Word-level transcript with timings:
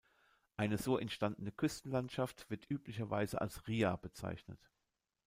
Eine 0.57 0.79
so 0.79 0.97
entstandene 0.97 1.51
Küstenlandschaft 1.51 2.49
wird 2.49 2.67
üblicherweise 2.71 3.39
als 3.39 3.67
Ria 3.67 3.97
bezeichnet. 3.97 4.71